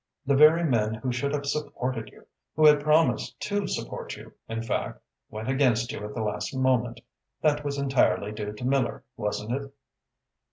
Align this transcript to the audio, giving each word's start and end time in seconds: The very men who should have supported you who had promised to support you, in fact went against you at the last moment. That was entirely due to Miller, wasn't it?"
The 0.25 0.35
very 0.35 0.63
men 0.63 0.95
who 0.95 1.11
should 1.11 1.31
have 1.31 1.45
supported 1.45 2.07
you 2.09 2.25
who 2.55 2.65
had 2.65 2.81
promised 2.81 3.39
to 3.41 3.67
support 3.67 4.15
you, 4.15 4.33
in 4.49 4.63
fact 4.63 4.99
went 5.29 5.47
against 5.47 5.91
you 5.91 6.03
at 6.03 6.15
the 6.15 6.23
last 6.23 6.55
moment. 6.57 7.01
That 7.41 7.63
was 7.63 7.77
entirely 7.77 8.31
due 8.31 8.51
to 8.51 8.65
Miller, 8.65 9.03
wasn't 9.15 9.51
it?" 9.51 9.71